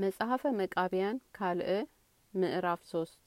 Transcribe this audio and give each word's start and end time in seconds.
መጽሐፈ 0.00 0.42
መቃቢያን 0.58 1.16
ካልዕ 1.36 1.70
ምዕራፍ 2.34 2.80
ሶስት 2.90 3.22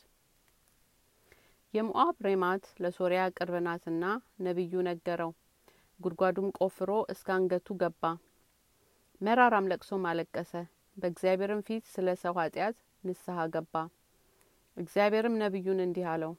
የሞአብ 1.73 2.15
ሬማት 2.25 2.65
ለሶርያ 2.79 3.21
ቅርብ 3.37 3.55
ናትና 3.65 4.03
ነቢዩ 4.39 4.81
ነገረው። 4.87 5.31
ጉድጓዱም 5.99 6.47
ቆፍሮ 6.59 6.91
እስከ 7.13 7.29
አንገቱ 7.35 7.75
ገባ። 7.81 8.03
መራራም 9.21 9.69
ለቅሶም 9.71 10.05
አለቀሰ። 10.11 10.53
በእግዚአብሔርም 10.97 11.63
ፊት 11.67 11.85
ስለ 11.93 12.15
ሰው 12.23 12.35
ኃጢአት 12.39 12.77
ንስሐ 13.03 13.47
ገባ። 13.53 13.75
እግዚአብሔርም 14.77 15.35
ነቢዩን 15.37 15.81
እንዲህ 15.85 16.07
አለው። 16.13 16.33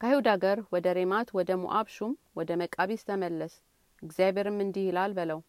ከአይሁድ 0.00 0.28
አገር 0.32 0.60
ወደ 0.72 0.86
ሬማት 0.98 1.30
ወደ 1.34 1.52
ሞአብ 1.56 1.86
ሹም 1.94 2.14
ወደ 2.36 2.50
መቃቢስ 2.62 3.04
ተመለስ። 3.08 3.54
እግዚአብሔርም 4.02 4.58
እንዲህ 4.64 4.86
ይላል 4.88 5.14
በለው 5.18 5.40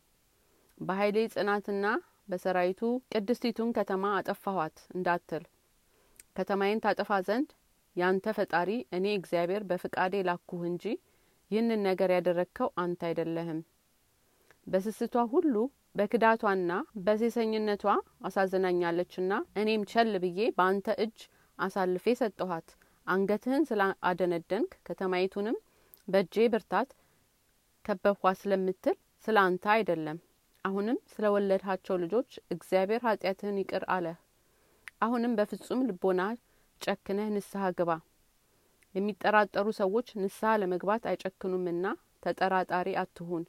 በኃይሌ 0.78 1.18
ጽናትና 1.34 1.86
በሰራዊቱ 2.28 2.82
ቅድስቲቱን 3.12 3.70
ከተማ 3.78 4.06
አጠፋኋት 4.18 4.78
እንዳትል 4.96 5.44
ከተማዬን 6.38 6.82
ታጠፋ 6.84 7.12
ዘንድ 7.28 7.50
ያንተ 7.96 8.34
ፈጣሪ 8.38 8.70
እኔ 8.94 9.06
እግዚአብሔር 9.16 9.64
በፍቃዴ 9.70 10.16
ላኩህ 10.28 10.64
እንጂ 10.70 10.84
ይህንን 11.52 11.82
ነገር 11.88 12.10
ያደረግከው 12.16 12.70
አንተ 12.78 13.02
አይደለህም። 13.10 13.60
በስስቷ 14.68 15.16
ሁሉ 15.34 15.54
በክዳቷና 15.96 16.72
በሴሰኝነቷ 17.06 17.84
አሳዝናኛለችና 18.22 19.32
እኔም 19.62 19.84
ቸል 19.92 20.12
ብዬ 20.24 20.40
በአንተ 20.58 20.96
እጅ 21.06 21.18
አሳልፌ 21.60 22.16
ሰጠኋት። 22.20 22.70
አንገትህን 23.08 23.64
ስለ 23.66 23.82
ከተማይቱንም 24.88 25.58
በእጄ 26.08 26.48
ብርታት 26.48 26.90
ከበብኳት 27.86 28.38
ስለምትል 28.42 28.96
ስለ 29.28 29.38
አንተ 29.46 29.66
አይደለም። 29.70 30.18
አሁንም 30.68 30.98
ስለ 31.12 31.26
ወለድሃቸው 31.34 31.96
ልጆች 32.04 32.30
እግዚአብሔር 32.54 33.02
ኃጢአትህን 33.06 33.60
ይቅር 33.62 33.84
አለህ። 33.96 34.18
አሁንም 35.02 35.36
በፍጹም 35.38 35.82
ልቦና 35.90 36.22
ጨክነህ 36.82 37.28
ንስሐ 37.36 37.70
ግባ። 37.78 37.92
የሚጠራጠሩ 38.96 39.68
ሰዎች 39.80 40.08
ንስሐ 40.22 40.52
ለመግባት 40.62 41.04
አይጨክኑምና 41.10 41.86
ተጠራጣሪ 42.24 42.90
አትሁን። 43.02 43.44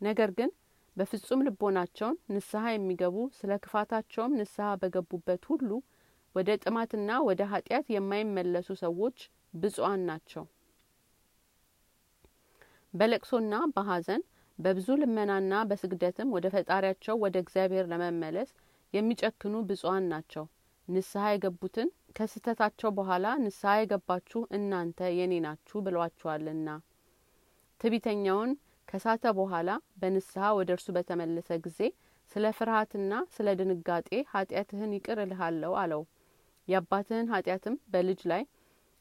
ነገር 0.00 0.30
ግን 0.38 0.50
በፍጹም 0.96 1.44
ልቦናቸውን 1.46 2.16
ንስሐ 2.34 2.64
የሚገቡ 2.72 3.16
ስለ 3.38 3.52
ክፋታቸውም 3.64 4.36
ንስሐ 4.40 4.70
በገቡበት 4.80 5.44
ሁሉ 5.50 5.70
ወደ 6.34 6.50
ጥማትና 6.64 7.20
ወደ 7.28 7.42
ኃጢአት 7.52 7.86
የማይመለሱ 7.94 8.68
ሰዎች 8.82 9.18
ብፁዓን 9.54 10.02
ናቸው። 10.08 10.44
በለቅሶና 12.94 13.54
በሐዘን 13.74 14.22
በብዙ 14.58 14.88
ልመናና 15.00 15.52
በስግደትም 15.68 16.32
ወደ 16.34 16.46
ፈጣሪያቸው 16.54 17.14
ወደ 17.22 17.36
እግዚአብሔር 17.44 17.86
ለመመለስ 17.92 18.50
የሚጨክኑ 18.94 19.54
ብፁዓን 19.68 20.04
ናቸው። 20.12 20.44
ንስሐ 20.88 21.24
የገቡትን 21.32 21.88
ከስህተታቸው 22.16 22.90
በኋላ 22.96 23.26
ንስሐ 23.44 23.72
የገባችሁ 23.78 24.40
እናንተ 24.56 25.10
የኔ 25.18 25.34
ናችሁ 25.44 25.78
ብሏችኋልና። 25.86 26.68
ትዕቢተኛውን 27.80 28.50
ከሳተ 28.88 29.24
በኋላ 29.38 29.70
በንስሐ 30.00 30.46
ወደ 30.58 30.70
እርሱ 30.76 30.88
በተመለሰ 30.96 31.50
ጊዜ 31.66 31.80
ስለ 32.32 32.46
ፍርሃትና 32.58 33.12
ስለ 33.34 33.48
ድንጋጤ 33.60 34.10
ኃጢአትህን 34.32 34.92
ይቅር 34.96 35.18
እልሃለሁ 35.24 35.72
አለው። 35.82 36.02
የአባትህን 36.68 37.30
ኃጢአትም 37.32 37.76
በልጅ 37.92 38.20
ላይ 38.32 38.42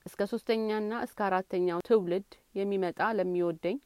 እስከ 0.06 0.22
ሶስተኛና 0.32 0.94
እስከ 1.06 1.20
አራተኛው 1.28 1.82
ትውልድ 1.88 2.30
የሚመጣ 2.56 3.00
ለሚወደኝ 3.18 3.78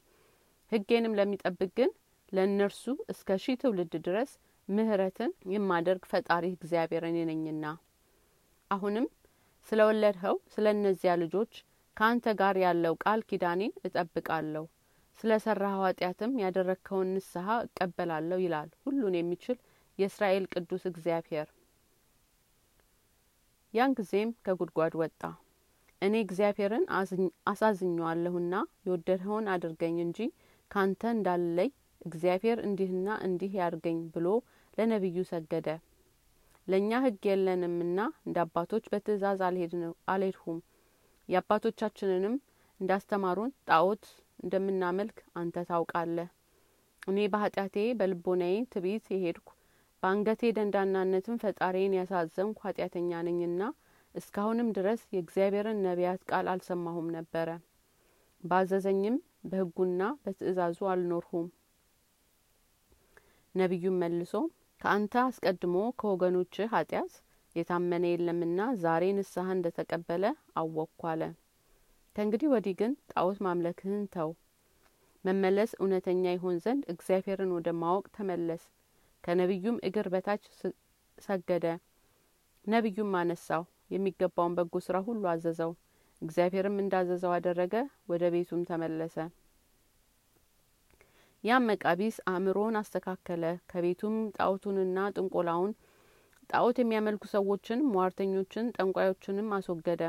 ሕጌንም 0.71 1.15
ለሚጠብቅ 1.17 1.69
ግን 1.77 1.91
ለእነርሱ 2.31 2.83
እስከ 3.11 3.37
ሺህ 3.43 3.57
ትውልድ 3.61 3.93
ድረስ 4.05 4.31
ምሕረትን 4.67 5.31
የማደርግ 5.51 6.03
ፈጣሪ 6.11 6.45
እግዚአብሔር 6.53 7.03
እኔ 7.09 7.17
ነኝና። 7.29 7.65
አሁንም 8.71 9.05
ስለ 9.67 9.79
ወለድኸው 9.89 10.35
ስለ 10.53 10.65
እነዚያ 10.75 11.13
ልጆች 11.21 11.53
ከአንተ 11.97 12.33
ጋር 12.39 12.55
ያለው 12.63 12.95
ቃል 13.03 13.21
ኪዳኔን 13.29 13.73
እጠብቃለሁ፣ 13.87 14.63
ስለ 15.19 15.31
ሰራኸው 15.43 15.83
ኃጢአትም 15.85 16.31
ያደረግከውን 16.43 17.11
ንስሐ 17.15 17.47
እቀበላለሁ 17.65 18.39
ይላል 18.43 18.69
ሁሉን 18.83 19.15
የሚችል 19.19 19.57
የእስራኤል 19.99 20.45
ቅዱስ 20.53 20.83
እግዚአብሔር። 20.91 21.47
ያን 23.73 23.95
ጊዜም 23.97 24.29
ከጉድጓድ 24.45 24.93
ወጣ። 24.99 25.21
እኔ 26.01 26.15
እግዚአብሔርን 26.23 26.85
አሳዝኘዋለሁና 27.51 28.55
የወደድኸውን 28.85 29.49
አድርገኝ 29.53 29.95
እንጂ 30.05 30.19
ካንተ 30.71 31.01
እንዳልለይ 31.13 31.69
እግዚአብሔር 32.01 32.57
እንዲህና 32.65 33.07
እንዲህ 33.25 33.51
ያርገኝ 33.59 33.99
ብሎ 34.13 34.27
ለነቢዩ 34.77 35.19
ሰገደ። 35.29 35.67
ለእኛ 36.67 36.91
ሕግ 37.03 37.23
የለንምና 37.29 37.99
እንደ 38.25 38.37
አባቶች 38.45 38.85
በትእዛዝ 38.91 39.41
አልሄድሁም። 40.09 40.59
የአባቶቻችንንም 41.29 42.35
እንዳስተማሩን 42.79 43.51
ጣዖት 43.69 44.05
እንደምናመልክ 44.39 45.17
አንተ 45.39 45.65
ታውቃለህ። 45.69 46.29
እኔ 47.07 47.27
በኃጢአቴ 47.33 47.77
በልቦናዬ 47.99 48.55
ትዕቢት 48.73 49.05
የሄድኩ 49.13 49.49
በአንገቴ 50.03 50.41
ደንዳናነትም 50.57 51.39
ፈጣሪዬን 51.43 51.97
ያሳዘንኩ 51.97 52.57
ኃጢአተኛ 52.65 53.21
ነኝና 53.27 53.61
እስካሁንም 54.15 54.67
ድረስ 54.75 55.01
የእግዚአብሔርን 55.13 55.79
ነቢያት 55.85 56.21
ቃል 56.29 56.47
አልሰማሁም 56.51 57.07
ነበረ። 57.15 57.49
ባዘዘኝም 58.45 59.15
በሕጉና 59.45 60.01
በትእዛዙ 60.23 60.79
አልኖርሁም። 60.91 61.47
ነቢዩም 63.55 63.99
መልሶ 64.01 64.33
ከአንተ 64.81 65.13
አስቀድሞ 65.23 65.75
ከወገኖችህ 65.99 66.71
ኃጢአት 66.73 67.13
የታመነ 67.55 68.05
የለምና 68.11 68.61
ዛሬ 68.81 69.03
ንስሐ 69.17 69.45
እንደ 69.53 69.67
ተቀበለ 69.77 70.23
አወቅኩ 70.55 71.01
ከእንግዲህ 72.15 72.49
ወዲህ 72.51 72.75
ግን 72.79 72.91
ጣዖት 73.11 73.39
ማምለክህን 73.45 74.03
ተው። 74.13 74.29
መመለስ 75.25 75.71
እውነተኛ 75.77 76.23
ይሆን 76.33 76.57
ዘንድ 76.65 76.83
እግዚአብሔርን 76.93 77.51
ወደ 77.55 77.69
ማወቅ 77.79 78.05
ተመለስ። 78.15 78.63
ከነቢዩም 79.23 79.77
እግር 79.87 80.07
በታች 80.13 80.43
ሰገደ። 81.17 81.65
ነቢዩም 82.67 83.11
አነሳው፣ 83.19 83.63
የሚገባውን 83.91 84.55
በጎ 84.57 84.75
ስራ 84.85 84.97
ሁሉ 85.07 85.23
አዘዘው። 85.31 85.71
እግዚአብሔርም 86.21 86.77
እንዳዘዘው 86.81 87.33
አደረገ። 87.35 87.73
ወደ 88.09 88.23
ቤቱም 88.33 88.61
ተመለሰ። 88.69 89.17
ያም 91.43 91.65
መቃቢስ 91.69 92.15
አእምሮውን 92.29 92.79
አስተካከለ። 92.79 93.43
ከቤቱም 93.71 94.15
ጣዖቱንና 94.37 94.99
ጥንቆላውን 95.15 95.73
ጣዖት 96.49 96.77
የሚያመልኩ 96.81 97.23
ሰዎችን፣ 97.33 97.79
ሟርተኞችን፣ 97.91 98.65
ጠንቋዮችንም 98.75 99.53
አስወገደ። 99.55 100.01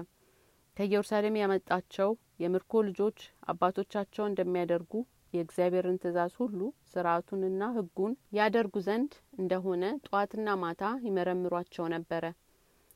ከኢየሩሳሌም 0.76 1.38
ያመጣቸው 1.40 2.10
የምርኮ 2.40 2.82
ልጆች 2.88 3.18
አባቶቻቸው 3.48 4.24
እንደሚያደርጉ 4.26 4.92
የእግዚአብሔርን 5.32 6.00
ትእዛዝ 6.02 6.32
ሁሉ 6.40 6.58
ስርዓቱንና 6.90 7.62
ሕጉን 7.76 8.12
ያደርጉ 8.36 8.76
ዘንድ 8.86 9.12
እንደሆነ 9.38 9.84
ጠዋትና 10.06 10.48
ማታ 10.62 10.92
ይመረምሯቸው 11.06 11.86
ነበረ። 11.94 12.24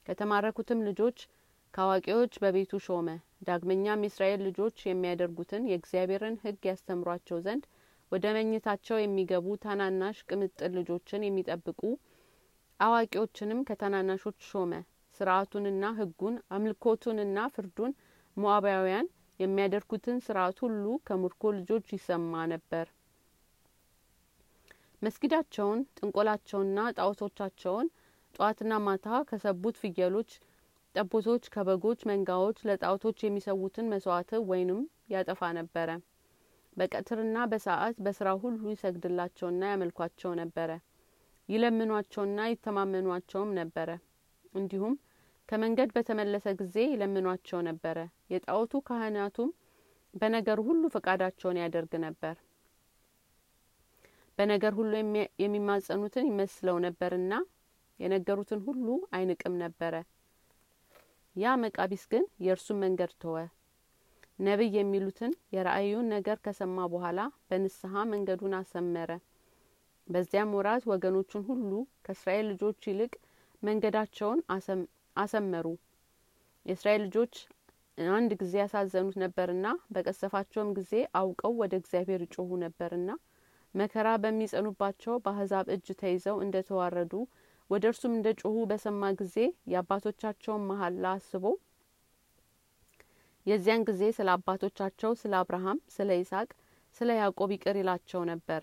ከተማረኩትም 0.07 0.85
ልጆች 0.89 1.19
ከአዋቂዎች 1.75 2.33
በቤቱ 2.43 2.81
ሾመ። 2.85 3.09
ዳግመኛም 3.47 4.05
የእስራኤል 4.05 4.41
ልጆች 4.47 4.77
የሚያደርጉትን 4.85 5.69
የእግዚአብሔርን 5.69 6.37
ሕግ 6.43 6.61
ያስተምሯቸው 6.69 7.39
ዘንድ 7.45 7.65
ወደ 8.13 8.25
መኝታቸው 8.37 8.97
የሚገቡ 9.01 9.47
ታናናሽ 9.65 10.19
ቅምጥል 10.29 10.73
ልጆችን 10.79 11.27
የሚጠብቁ 11.27 11.81
አዋቂዎችንም 12.81 13.61
ከታናናሾች 13.69 14.39
ሾመ። 14.49 14.73
ስርዓቱንና 15.21 15.85
ሕጉን 15.97 16.37
አምልኮቱንና 16.57 17.39
ፍርዱን 17.55 17.93
ሞዓባውያን 18.37 19.09
የሚያደርጉትን 19.41 20.19
ስርዓት 20.25 20.59
ሁሉ 20.65 20.85
ከምርኮ 21.07 21.53
ልጆች 21.59 21.87
ይሰማ 21.95 22.45
ነበር። 22.53 22.87
መስጊዳቸውን፣ 25.03 25.81
ጥንቆላቸውንና 25.99 26.81
ጣዖቶቻቸውን 26.97 27.87
ጠዋትና 28.35 28.73
ማታ 28.85 29.07
ከሰቡት 29.29 29.77
ፍየሎች፣ 29.83 30.31
ጠቦቶች፣ 30.95 31.45
ከበጎች 31.55 32.01
መንጋዎች 32.09 32.59
ለጣዖቶች 32.69 33.19
የሚሰዉትን 33.25 33.91
መስዋዕት 33.93 34.31
ወይንም 34.49 34.81
ያጠፋ 35.13 35.51
ነበረ። 35.59 35.91
በቀትርና 36.77 37.37
በሰዓት 37.51 37.97
በስራ 38.05 38.29
ሁሉ 38.43 38.63
ይሰግድላቸውና 38.73 39.63
ያመልኳቸው 39.73 40.33
ነበረ። 40.41 40.71
ይለምኗቸውና 41.49 42.41
ይተማመኗቸውም 42.51 43.51
ነበረ። 43.59 43.91
እንዲሁም 44.55 44.95
ከመንገድ 45.49 45.91
በተመለሰ 45.95 46.47
ጊዜ 46.61 46.77
ይለምኗቸው 46.91 47.61
ነበረ። 47.69 47.99
የጣዖቱ 48.33 48.83
ካህናቱም 48.87 49.51
በነገር 50.15 50.59
ሁሉ 50.67 50.83
ፈቃዳቸውን 50.95 51.59
ያደርግ 51.63 51.93
ነበር። 52.05 52.37
በነገር 54.39 54.73
ሁሉ 54.79 54.93
የሚማጸኑትን 55.43 56.29
ይመስለው 56.31 56.77
ነበርና 56.85 57.33
የነገሩትን 58.01 58.61
ሁሉ 58.67 58.87
አይንቅም 59.13 59.55
ነበረ። 59.63 59.95
ያ 61.37 61.55
መቃቢስ 61.63 62.05
ግን 62.13 62.25
የእርሱን 62.45 62.79
መንገድ 62.83 63.13
ተወ። 63.23 63.37
ነቢይ 64.39 64.71
የሚሉትን 64.77 65.33
የራእዩን 65.55 66.07
ነገር 66.15 66.37
ከሰማ 66.45 66.87
በኋላ 66.93 67.21
በንስሐ 67.49 68.05
መንገዱን 68.11 68.55
አሰመረ። 68.59 69.11
በዚያም 70.09 70.55
ወራት 70.57 70.85
ወገኖቹን 70.91 71.43
ሁሉ 71.49 71.71
ከእስራኤል 72.07 72.47
ልጆች 72.53 72.89
ይልቅ 72.91 73.13
መንገዳቸውን 73.63 74.41
አሰመሩ 75.17 75.67
የእስራኤል 76.67 77.03
ልጆች 77.07 77.35
አንድ 78.13 78.31
ጊዜ 78.41 78.55
ያሳዘኑት 78.61 79.17
ነበርና 79.23 79.67
በቀሰፋቸውም 79.95 80.71
ጊዜ 80.79 80.93
አውቀው 81.21 81.53
ወደ 81.61 81.75
እግዚአብሔር 81.81 82.21
ይጮሁ 82.27 82.59
ነበርና 82.63 83.11
መከራ 83.75 84.09
በሚጸኑባቸው 84.23 85.15
በአህዛብ 85.25 85.67
እጅ 85.75 85.89
ተይዘው 86.01 86.37
እንደ 86.45 86.57
ተዋረዱ 86.69 87.13
ወደ 87.71 87.85
እርሱም 87.91 88.13
እንደ 88.15 88.29
ጮሁ 88.41 88.57
በሰማ 88.71 89.11
ጊዜ 89.19 89.37
የአባቶቻቸውን 89.73 90.63
መሀላ 90.71 91.05
አስቦ 91.17 91.45
የዚያን 93.47 93.85
ጊዜ 93.89 94.03
ስለ 94.17 94.29
አባቶቻቸው 94.35 95.13
ስለ 95.21 95.33
አብርሃም 95.41 95.79
ስለ 95.95 96.19
ይስሐቅ 96.19 96.49
ስለ 96.97 97.11
ያዕቆብ 97.19 97.51
ይቅር 97.55 97.77
ይላቸው 97.81 98.23
ነበር። 98.31 98.63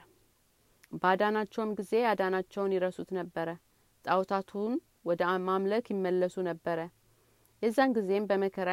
ባዳናቸውም 0.98 1.72
ጊዜ 1.80 1.94
ያዳናቸውን 2.04 2.76
ይረሱት 2.76 3.10
ነበረ። 3.20 3.50
ጣዖታቱን 4.06 4.74
ወደ 5.06 5.22
ማምለክ 5.48 5.88
ይመለሱ 5.94 6.38
ነበረ። 6.50 6.80
የዛን 7.62 7.94
ጊዜም 7.96 8.28
በመከራ 8.30 8.70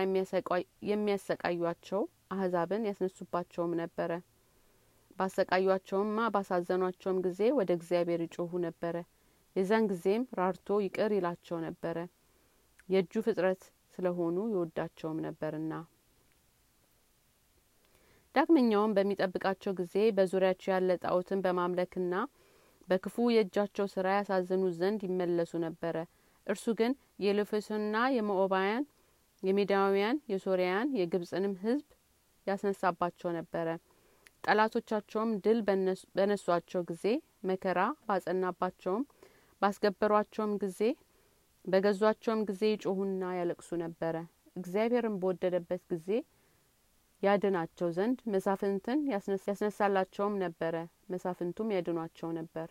የሚያሰቃዩቸው 0.91 2.03
አህዛብን 2.35 2.87
ያስነሱባቸውም 2.89 3.73
ነበረ። 3.81 4.11
ባሰቃዩቸውምና 5.19 6.21
ባሳዘኗቸውም 6.35 7.19
ጊዜ 7.27 7.41
ወደ 7.59 7.71
እግዚአብሔር 7.79 8.23
ይጮሁ 8.27 8.53
ነበረ 8.67 8.97
የዛን 9.57 9.85
ጊዜም 9.91 10.23
ራርቶ 10.39 10.79
ይቅር 10.85 11.13
ይላቸው 11.17 11.59
ነበረ። 11.65 11.97
የእጁ 12.89 13.13
ፍጥረት 13.27 13.63
ስለሆኑ 13.95 14.37
ይወዳቸውም 14.53 15.19
ነበርና። 15.27 15.73
ዳግመኛውም 18.35 18.95
በሚጠብቃቸው 18.97 19.73
ጊዜ 19.81 19.97
በዙሪያቸው 20.17 20.71
ያለ 20.73 20.91
ጣዖትን 21.05 21.43
በማምለክና 21.45 22.15
በክፉ 22.89 23.17
የእጃቸው 23.33 23.87
ስራ 23.93 24.07
ያሳዝኑት 24.17 24.75
ዘንድ 24.81 25.03
ይመለሱ 25.09 25.53
ነበረ። 25.65 25.97
እርሱ 26.47 26.67
ግን 26.81 26.93
የልፍስና 27.25 27.97
የሞኦባያን 28.15 28.85
የሜዳውያን 29.43 30.17
የሶሪያን 30.33 30.89
የግብጽንም 30.99 31.55
ህዝብ 31.63 31.87
ያስነሳባቸው 32.47 33.31
ነበረ። 33.39 33.69
ጠላቶቻቸውም 34.45 35.31
ድል 35.45 35.59
በነሷቸው 36.17 36.83
ጊዜ 36.91 37.05
መከራ 37.51 37.79
ባጸናባቸውም 38.09 39.05
ባስገበሯቸውም 39.65 40.55
ጊዜ 40.63 40.81
በገዟቸውም 41.65 42.41
ጊዜ 42.49 42.63
ይጮሁና 42.73 43.33
ያለቅሱ 43.37 43.71
ነበረ። 43.83 44.17
እግዚአብሔርን 44.57 45.19
በወደደበት 45.21 45.83
ጊዜ 45.93 46.09
ያድናቸው 47.23 47.91
ዘንድ 47.97 48.19
መሳፍንትን 48.33 48.99
ያስነሳላቸውም 49.47 50.35
ነበረ። 50.43 50.75
መሳፍንቱም 51.11 51.73
ያድኗቸው 51.75 52.31
ነበር 52.39 52.69